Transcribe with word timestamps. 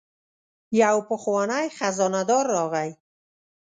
یو 0.81 0.97
پخوانی 1.09 1.65
خزانه 1.77 2.23
دار 2.29 2.45
راغی. 2.55 2.89